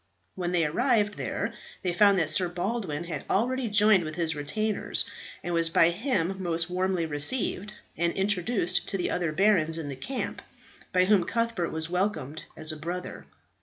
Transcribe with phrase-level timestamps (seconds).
[0.33, 1.53] When they arrived there
[1.83, 5.05] they found that Sir Baldwin had already joined with his retainers,
[5.43, 9.95] and was by him most warmly received, and introduced to the other barons in the
[9.95, 10.41] camp,
[10.91, 13.27] by whom Cuthbert was welcomed as a brother.